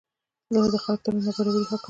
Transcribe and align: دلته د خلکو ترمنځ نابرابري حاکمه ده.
دلته 0.53 0.69
د 0.73 0.77
خلکو 0.83 1.03
ترمنځ 1.03 1.25
نابرابري 1.27 1.65
حاکمه 1.69 1.77
ده. 1.77 1.79